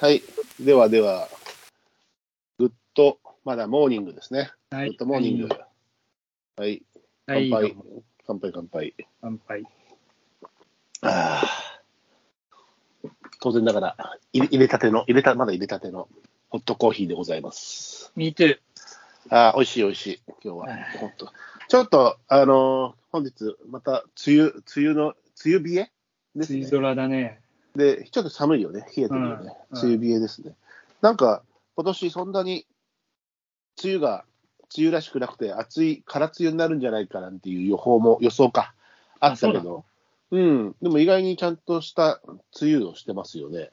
[0.00, 0.22] はい。
[0.58, 1.28] ではでは、
[2.58, 4.50] Good、まだ morning ですね。
[4.70, 5.48] はい Good morning。
[6.56, 6.82] はい。
[7.26, 7.50] はい。
[7.50, 7.76] 乾杯。
[8.26, 8.94] 乾杯、乾杯。
[9.20, 9.62] 乾杯。
[11.02, 13.08] あー
[13.42, 16.08] 当然ながら入れ、たての、入れた、まだ入れたての
[16.48, 18.10] ホットコーヒーでございます。
[18.16, 18.58] Me too.
[19.28, 20.22] あー美味しい、美味しい。
[20.42, 20.68] 今日は
[21.68, 25.14] ちょっと、あのー本日、また、梅雨、梅雨の、
[25.44, 25.90] 梅雨冷え
[26.36, 26.70] ですね梅雨。
[26.70, 27.39] 空だね。
[27.76, 28.86] で、ちょっと寒いよね。
[28.96, 29.54] 冷えてるよね。
[29.70, 30.54] うん梅雨冷えですね。
[31.00, 31.42] なんか、
[31.76, 32.66] 今年そんなに、
[33.82, 34.24] 梅雨が、
[34.76, 38.74] 梅雨らしくなくて、暑い、空梅雨になるんじゃないかなんていう予報も、予想か、
[39.20, 39.84] あったけど、
[40.30, 40.76] うん。
[40.80, 42.20] でも意外にちゃんとした
[42.60, 43.70] 梅雨をしてますよね。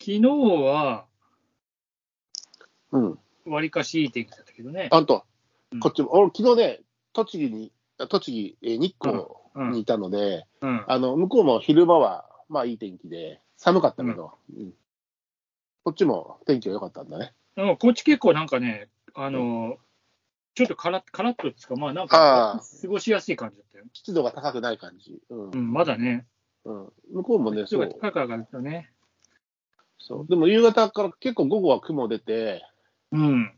[0.00, 1.06] 昨日は、
[2.92, 3.18] うん。
[3.46, 4.88] わりかしいい天気だったけどね。
[4.90, 5.24] あんと
[5.72, 6.80] うん、こっちも、俺昨日ね、
[7.12, 9.24] 栃木に、あ栃木、えー日光
[9.54, 10.84] うんにいたので、うん。
[10.86, 14.72] あの、向こうも昼間は、まあいい天気で、寒かったけど、うん
[15.84, 17.32] こっちも天気は良かったんだね。
[17.54, 19.76] でもこっち結構なんかね、あの、
[20.54, 23.84] ちょっとカラッカラッとですか、まあなんあかあ、過ごしやすい感じだったよ。
[23.92, 25.20] 湿度が高くない感じ。
[25.30, 26.26] うんうん、まだね。
[26.64, 28.90] うん、向こうもね、湿度がそう高く上がるとね。
[30.00, 30.26] そう。
[30.28, 32.64] でも夕方から結構午後は雲出て、
[33.12, 33.52] うん。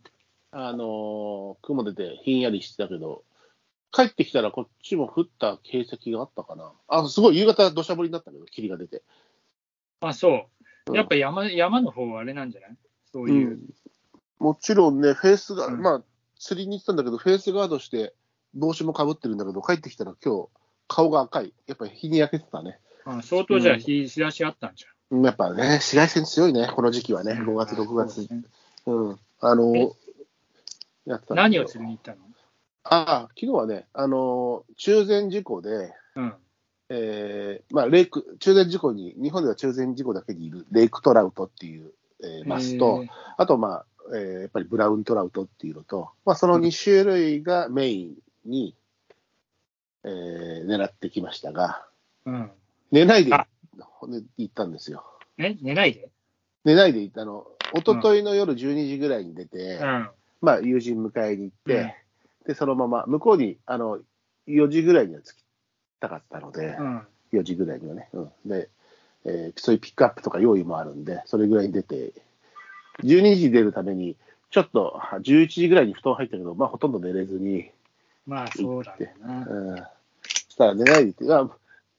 [0.51, 3.25] あのー雲出てひんやりしてたけど、
[3.91, 6.73] 帰ってきたらこっちも降った形跡があったかな。
[6.89, 9.03] あ、すごい夕方土砂降りになったけど、霧が出て。
[10.01, 10.29] あ、そ
[10.87, 10.93] うう。
[10.93, 12.77] んやっぱ山山の方はあれなんじゃない？
[13.13, 13.55] そういうう。
[13.55, 13.75] ん
[14.39, 16.03] もちろんね、フェースが、うんまあ、
[16.39, 18.15] 釣りに行ってたんだけど、フェースガードして、
[18.55, 20.49] 帽子もかぶってるんだけど、帰ってきたら今日、
[20.87, 21.53] 顔が赤い。
[21.67, 22.79] やっぱり日に焼けてたね。
[23.05, 27.27] あ相当じゃあ日日差しあったんじうんやっぱね、紫外線強いね、この時期はゃん。
[27.27, 28.35] ね、5月、6そう月です。
[28.35, 28.43] ね
[28.87, 29.19] うん。
[29.41, 29.91] あのえ
[31.07, 32.19] やってた何を釣りに行ったの？
[32.85, 36.35] ああ、昨日はね、あのー中禅寺湖で、うん。
[36.91, 48.15] えーまあ、レイク、中禅寺湖に、日本では中禅寺湖だけにいるレイクトラウトっていう、えーマスと、えあと、まあ、えーやっぱりブラウントラウトっていうのと、まあ、その2種類がメイン
[48.51, 48.75] に、
[50.05, 52.51] えー狙ってきましたが、ーうん。
[52.91, 53.47] 寝ないであ
[54.39, 55.05] 行ったんですよ。
[55.37, 56.09] え、寝ないで？
[56.65, 60.11] 寝ないで行ったの、一昨日の夜12時ぐらいに出て、うん。
[60.41, 61.91] まあ、友人迎えに行って、うん
[62.49, 64.01] で、そのまま、向こうに、あの、
[64.49, 65.45] 4時ぐらいには着き
[66.01, 67.07] たかったので、うん。
[67.35, 68.09] 4時ぐらいにはね。
[68.15, 68.31] うん。
[68.47, 68.71] で、
[69.27, 72.15] えーそういうピックアップとか用意もあるんで、それぐらいに出て、
[73.05, 74.17] 12時に出るために、
[74.51, 77.71] ちょっとは11時ぐらいに布団入ったけど、まあ、ほとんど寝れずに、
[78.27, 79.07] まあ、そうだろ
[79.47, 79.77] うん。
[79.77, 79.83] そ
[80.49, 81.47] したら寝ないでって、あ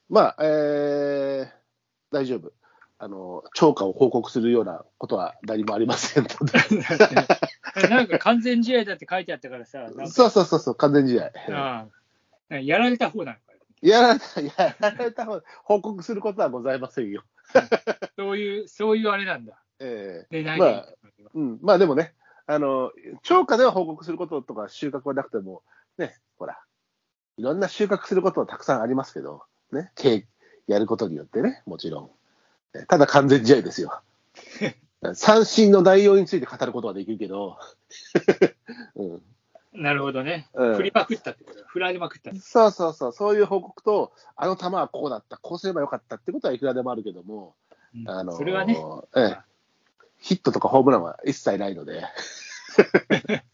[0.10, 1.50] まあ、えー
[2.12, 2.52] 大丈夫。
[2.98, 6.60] あの、超過を報告するようなことは何もありませんので。
[7.88, 11.32] なんか完全試合だって書いてあったからさ、 そうそうそうそう、完全試合。
[11.52, 11.86] あ
[12.52, 13.60] あやられた方なのかよ。
[13.82, 17.24] やられた、 やられた方、報告することはございませんよ。
[18.16, 19.62] そういう、そういうあれなんだ。
[19.80, 20.66] え寝ないで。
[20.66, 20.88] まあ
[21.34, 22.16] うん、まあでもね、
[22.48, 22.92] あの、
[23.22, 25.64] 超過では報告することとか収穫はなくても、
[25.98, 26.60] ね、ほら、
[27.38, 30.26] いろんな収穫することはたくさんありますけど、ね、経
[30.68, 32.12] やることによってね、もちろん。
[32.74, 34.02] えただ完全試合ですよ。
[35.14, 37.58] 三振の内容について語ることはできるけど、
[38.96, 39.22] うん、
[39.74, 40.50] なるほどね。
[40.54, 41.66] うん振りまくったってことだ。
[41.68, 42.36] 振られまくった。
[42.36, 47.56] そうそうそう、そういう報告と、あの球はこうだった、こうすればよかったってことはいくらでもあるけども、
[47.96, 48.78] うんあのそれはね、
[49.16, 49.38] ええ、
[50.20, 52.04] ヒットとかホームランは一切ないので、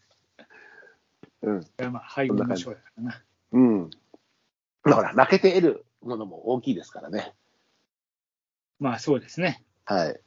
[1.42, 3.22] うん、まあ、配分の勝利だからな。
[3.52, 3.90] うん。
[4.84, 7.34] だから、負けて得るものも大きいですからね。
[8.80, 9.62] まあ、そうですね。
[9.84, 10.20] はい。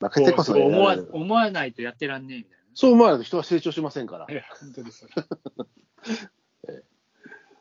[0.00, 4.32] 負けてこそそう思わ思わないとやってらんねえみたいそう思わないと人は成長しませんからな。
[4.32, 4.36] い。
[4.36, 5.10] や、本当ですよ。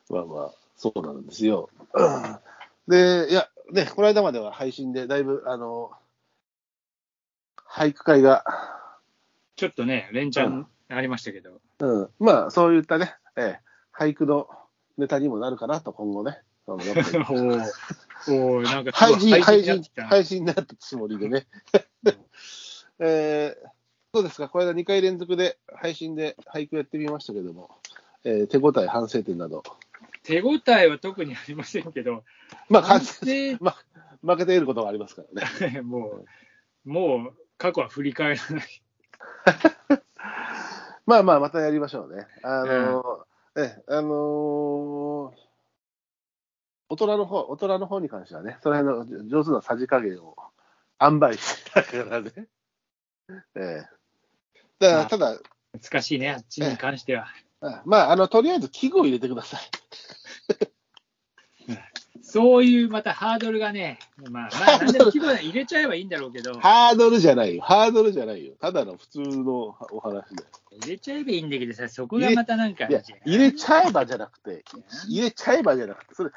[0.09, 1.69] まあまあ、そうなんですよ。
[2.88, 5.91] で、いや、ね、この間までは配信で、だいぶ、あの、
[7.57, 8.44] 俳句会が、
[9.56, 11.62] ちょっとね、連チャンありましたけど。
[11.80, 13.62] うん、まあ、そういったね、ええ、
[13.95, 14.50] 俳句の
[14.97, 16.41] ネタにもなるかなと、今後ね。
[16.69, 17.63] おー
[18.27, 21.47] おーなんかす配信、配信配信になったつもりでね。
[23.00, 23.68] えー、
[24.13, 27.69] どうですか、これ間2回連続で配信で俳句やってみましたけども、
[28.24, 29.63] えー手応え、反省点など、
[30.24, 32.24] 手応えは特にありませんけど、
[32.69, 33.75] まあ、完反全省ま
[34.22, 35.81] 負けていることがありますからね。
[35.86, 36.24] も
[36.86, 38.81] う、もう過去は振り返らない。
[41.06, 42.28] まあまあ、またやりましょうね。
[42.44, 45.50] あのーえ、あのー
[46.92, 50.36] 大人の方、大人の方に関してはね、その辺の上手なさじ加減を
[51.00, 52.31] 塩梅してたからね。
[53.56, 53.86] ええ
[54.80, 55.40] だから、まあただ、
[55.81, 57.28] 難しいね、あっちに関しては。
[57.62, 59.62] あまあ、あの、とりあえず器具を入れてください。
[62.22, 63.98] そういうまたハードルがね、
[64.30, 67.64] まあ、まあ、何でも規模で入れちゃえばいいんだろうけど、ハードルじゃないよ。
[67.64, 68.54] ハードルじゃないよ。
[68.60, 70.50] ただの普通のお話だよ。
[70.72, 74.64] 入れちゃえばいいんだけどさ、そこがまたなんか、いや、入れちゃえばじゃなくて、
[75.08, 76.30] 入れちゃえばじゃなくて、それ、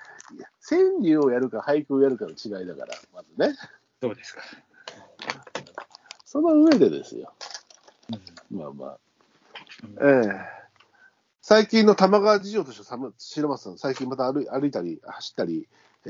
[0.60, 3.54] 川柳をやるか俳句をやるかの違いだから、まずね。
[4.00, 4.42] そうですか。
[6.32, 7.30] その上でですよ。
[8.50, 8.98] うんまあまあ。
[10.00, 10.62] ええ
[11.42, 15.68] 最近の玉川事情としてさ、白松さん、最近また歩い歩いたり、走ったり、
[16.06, 16.08] え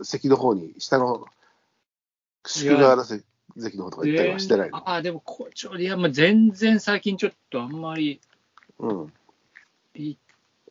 [0.00, 1.26] ー、関の方に、下の
[2.46, 3.22] 宿河原関
[3.58, 4.78] 関の方とか行ったりはしてないの？
[4.78, 8.22] ああ、でも、こちょいや、もう全然最近ちょっとあんまり
[8.78, 9.12] うん。
[9.94, 10.20] 行っ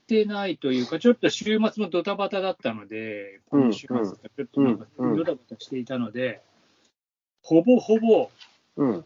[0.08, 6.42] てないというか、ちょっと週末もドタバタだったので、うん今週末がちょっとなんかうんドタバタしていたので、
[7.44, 8.32] ほぼほぼ、
[8.78, 9.06] うん。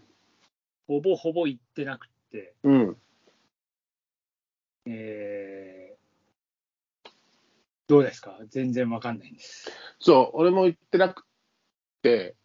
[0.88, 2.98] ほぼほぼ行ってなくて、うん。
[4.86, 7.10] えー、
[7.88, 8.38] どうですか？
[8.50, 9.70] 全然わかんないんです。
[10.00, 11.26] そう、俺も行ってなく
[12.02, 12.36] て、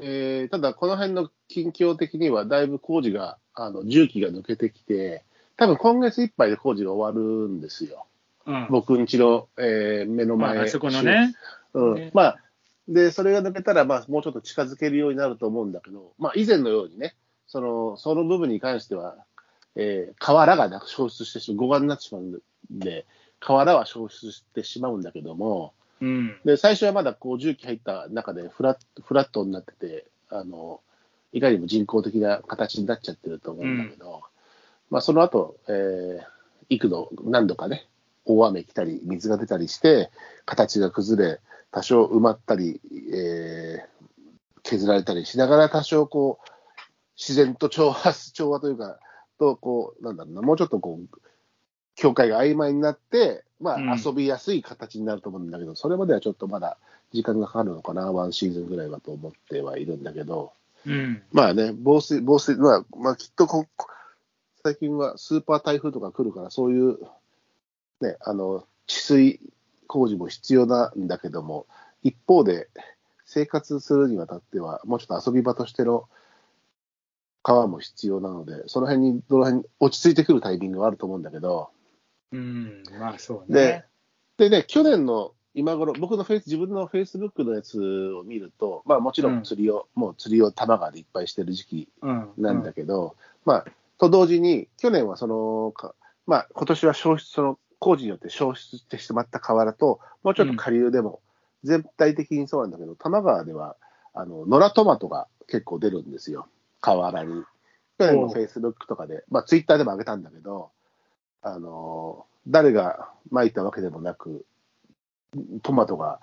[0.00, 5.24] えーただこの辺の近況的には、だいぶ工事が、あの重機が抜けてきて、
[5.56, 8.06] 多分今月いっぱいで工事が終わるんですよ。
[8.46, 8.66] うん。
[8.70, 10.54] 僕ん家の、えー目の前。
[10.56, 11.34] まあ、あそこのね、
[11.72, 12.38] うんねまあ、
[12.88, 17.14] で、それが抜けたら、まあ、もうちょっと近づけるようになると思うんだけど、まあ、以前のようにね、
[17.46, 19.16] その、その部分に関しては、
[19.76, 22.40] えー河原がなく消失してしまう、護岸になってしまうん
[22.70, 23.06] で、
[23.40, 26.36] 河原は消失してしまうんだけども、うん。
[26.44, 30.80] で、最初はまだこう重機入った中でフラット、フラットになってて、あの、
[31.32, 34.22] いかにも人工的な形になっちゃってると思うんだけど、
[34.90, 36.38] まあその後、えー
[36.70, 37.86] 幾度、何度かね、
[38.26, 40.10] 大雨来たり、水が出たりして、
[40.44, 41.40] 形が崩れ、
[41.70, 42.80] 多少埋まったり、
[43.12, 43.98] えー
[44.68, 46.50] 削られたりしながら、多少こう、
[47.16, 48.98] 自然と調和、調和というか、
[49.38, 51.18] と、こう、なんだろうな、もうちょっとこう、
[51.94, 56.76] 境界が曖昧になって、まうんあ、遊びやすい形になると思うんだけど、それまではちょっとまだ
[57.12, 60.52] 時間がかかるのかな、ワンシーズンぐらいはと思ってはいるんだけど、
[60.86, 61.22] うん。
[61.32, 63.88] まあね、防水、防水、まあ、まあ、きっとここ
[64.62, 66.98] 最近はスーパー台風とか来るから、そういう、
[68.00, 69.40] ね、あの、治水
[69.88, 71.66] 工事も必要なんだけども、
[72.04, 72.68] 一方で、
[73.24, 76.08] 生活するにあたっては、もうちょっと遊び場としての
[77.42, 81.70] 川も必要なので、その辺に、どの辺に落ち着いてくるタイミングがあると思うんだけど、
[82.30, 82.82] うん。
[82.98, 83.84] まあ、そうでね。、
[84.36, 92.32] でね、去年の今頃、僕のフェイス、自分のフェイスブックのやつを見ると、まあもちろん釣りを、もう釣りを多摩川でいっぱいしてる時期うん。
[92.38, 93.64] なんだけど、まあ、
[93.98, 95.94] と同時に、去年はその、か
[96.26, 101.20] まあ今年は消失、その工事によって消失してしまった河原と、もうちょっと下流でも、
[101.64, 103.76] 全体的にそうなんだけど、多摩川では、
[104.14, 106.46] あの、野良トマトが結構出るんですよ、
[106.80, 107.44] 河原に。
[107.98, 110.70] 去年のフェイスブックとかで、まあツイッターでも上げたんだけど、
[111.42, 114.44] あの、誰が撒いたわけでもなく、
[115.62, 116.20] トマトが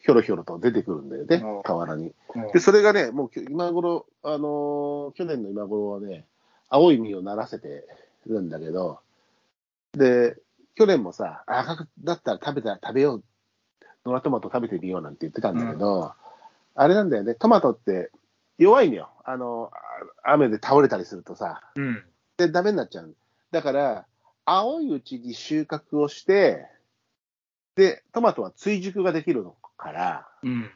[0.00, 1.60] ひょろひょろと出てくるんだよねう。
[1.60, 2.12] ん、河原に。
[2.34, 2.38] う。
[2.38, 6.26] んで、それがね、もうき今頃、あのー去年の今頃はね、
[6.68, 7.84] 青い実をならせて
[8.26, 9.00] るんだけど、
[9.92, 10.36] で、
[10.76, 13.24] 去年もさ、赤くだったら食べたら食べよう、
[14.04, 16.12] 野良トマト食べてみようなんて言ってたんだけど、
[16.74, 18.10] あれなんだよね、トマトって
[18.58, 19.10] 弱いのよ。
[19.24, 19.70] あの、
[20.24, 22.04] あ雨で倒れたりするとさ、うん。
[22.36, 23.16] で、ダメになっちゃう。
[23.50, 24.06] だから、
[24.44, 26.66] 青いうちに収穫をして、
[27.74, 30.70] で、トマトは追熟ができるのから、うん。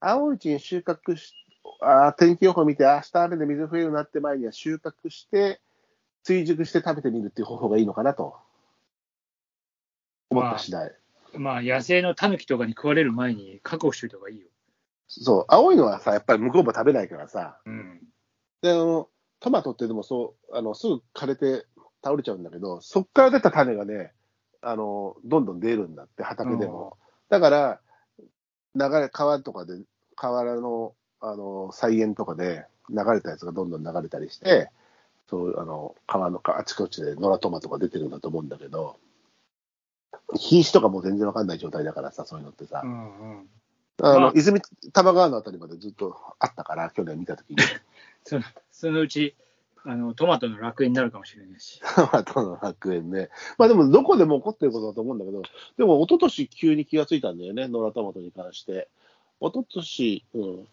[0.00, 1.32] 青いうちに収穫し、
[1.80, 5.62] あー天気予報見て、明日雨で水増えるなって前には収穫して、
[6.22, 8.36] 追熟して食べてみるっていう方法がいいのかなと
[10.32, 10.92] 思った次第。
[11.34, 14.48] まあ、野生のタヌキとかに食われる前に確保しといた方がいいよ。
[15.08, 18.00] そう、青いのはさ、やっぱり向こうも食べないからさ、うん。
[18.62, 19.08] で、あの、
[19.40, 21.66] トマトってでもそう、あの、すぐ枯れて
[22.02, 24.12] 倒れちゃうんだけど、そっから出た種がね、
[24.62, 26.96] あの、どんどん出るんだって、畑でも。
[27.28, 27.80] だから、
[28.74, 29.74] 流れ、川とかで、
[30.14, 34.70] 河原の、あの、菜園とかで流れたやつがどんどん流れたりして、
[35.28, 38.96] そう、あの、川のかあちこちで野良トマトが出てるんだと思うんだけど、
[40.36, 42.88] 品種とかも全然わかんない状態だからさ、そういうのってさう。
[42.88, 43.48] んうん。
[44.02, 47.56] あの、まあ泉、多摩川のあたりまでずっとあったから、去年見たときに。
[48.24, 49.34] そのそのうち
[49.84, 51.80] あの、トマトの楽園になるかもしれないし。
[51.94, 53.30] トマトの楽園ね。
[53.58, 55.42] まあでも、どこでも起こってることだと思うんだけど、
[55.76, 58.88] でも、一昨年急に気がついたんだよね、野良トマトに関して。
[59.40, 60.68] 一昨年うん。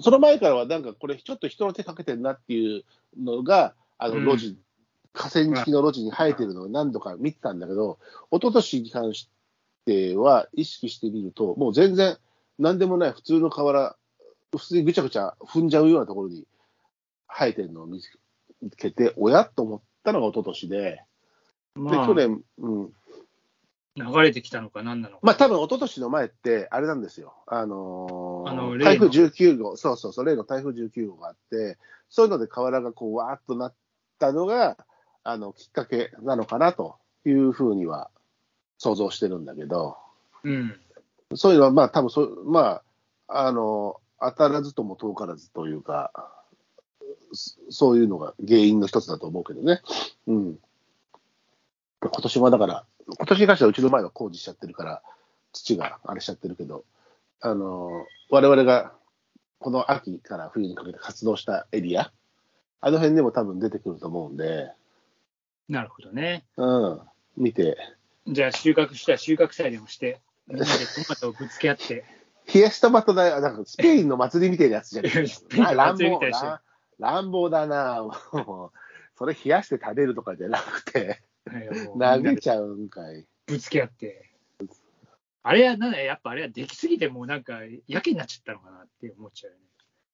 [0.00, 2.84] その前からは、なんかこれ、ちょっと人の手かけてるなっていう
[3.18, 4.56] のが、あの、うん路地、
[5.14, 7.98] 河川敷の路地に生えてるのを何度か見てたんだけど、
[8.30, 9.30] 一昨年に関し
[9.86, 12.18] ては、意識してみると、もう全然、
[12.58, 13.96] なんでもない普通の河原、
[14.50, 16.46] 普通にぐちゃぐちゃ踏んじゃうようなところに
[17.28, 18.10] 生えてるのを見つ
[18.76, 22.92] けて、おやと思ったのが一昨年で、で、まあ、去年、うん、
[23.96, 25.20] 流れてきたのか何なのか。
[25.22, 27.34] まあ多分一昨年の前って、あれなんですよ。
[27.46, 31.78] あのーあの台風19号、そうそうそう、例の台風19号があって、
[32.08, 33.74] そういうので河原がこう、わーっとなっ
[34.18, 34.76] たのが、
[35.24, 38.10] あの、きっかけなのかなというふうには
[38.78, 39.96] 想像してるんだけど、
[40.44, 40.78] うん。
[41.34, 42.82] そういうのは、まあ多分そう、ま
[43.26, 46.12] あ、あの、当たらずとも遠からずというか、
[47.32, 49.80] そそういうのが原因の一つだと思うけどね。
[50.26, 50.58] うん。
[52.00, 55.02] 今年はだから、今年に関してはうちの前は工事しちゃってるから、
[55.52, 56.84] 土があれしちゃってるけど、
[57.40, 58.92] あの、我々が
[59.58, 62.12] この秋から冬にかけて活動したエリア、
[62.80, 64.70] あの辺でも多分出てくると思うんで、
[65.68, 66.44] なるほどね。
[66.56, 67.00] うん、
[67.36, 67.76] 見て、
[68.26, 70.76] じゃあ収穫したら収穫祭でもして、みんなでト
[71.08, 72.04] マトをぶつけ合って、
[72.52, 76.62] 冷やしトマトだよ、なんかスペインの祭りみたいなやつじゃないスペインのあ乱暴祭りみたいなな。
[76.98, 78.02] 乱暴だな。
[79.16, 81.22] それ冷やして食べるとかじゃなくて、
[81.98, 83.26] 投げちゃうんかい。
[83.46, 84.30] ぶつけ合って。
[85.42, 89.64] あれはなんだやっぱあれはできすぎてもうなんかやけになっちゃったのかなって思っちゃうよね。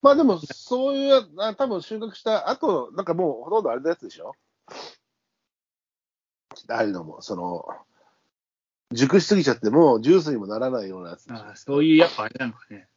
[0.02, 4.32] まあでも、そういう、あ多分収穫した後、なんかもうほとんどあれのやつでしょ？
[6.68, 7.66] ああいうのも、その、
[8.92, 12.88] 熟しすぎちゃってもうジュースにもならないようなやつああそういうやっぱあれなのかね。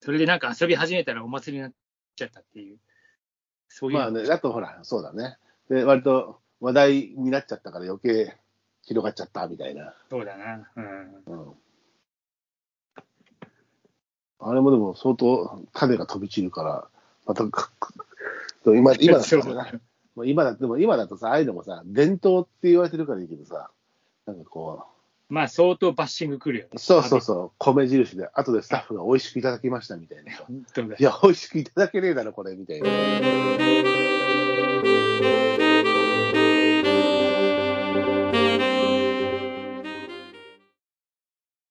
[0.00, 1.72] それでなんか遊び始めたらお祭りになっ
[2.16, 2.78] ちゃったっていう。
[3.68, 3.98] そういう。
[3.98, 5.38] まあね、あとほら、そうだね。
[5.68, 8.36] で、割と話題になっちゃったから余計
[8.82, 9.94] 広がっちゃったみたいな。
[10.10, 10.68] そうだな。
[10.74, 11.24] うん。
[11.26, 11.54] うん。
[14.38, 16.88] あれもでも相当種が飛び散るから、
[17.26, 17.70] またか、
[18.66, 19.72] 今、今だそうとさ、
[20.16, 23.70] もう今だでも今だとさ、ああいうのもさ、伝統って言われてるからいいけどさ、
[24.26, 24.86] なんかこ
[25.28, 26.70] まあ相当バッシングくるよね。
[26.74, 30.36] う、そうそうそう、米印で、後でスタッフが美味しくいただきましたみたいない。
[31.02, 34.05] や、美味しくいただけねえだろ、これ、みたいな。